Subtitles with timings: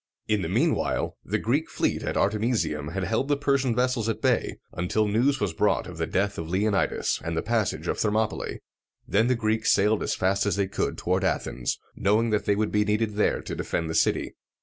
[0.27, 4.19] In the mean while the Greek fleet at Artemisium had held the Persian vessels at
[4.19, 8.57] bay, until news was brought of the death of Leonidas, and the passage of Thermopylæ.
[9.07, 12.71] Then the Greeks sailed as fast as they could toward Athens, knowing that they would
[12.71, 14.33] be needed there to defend the city.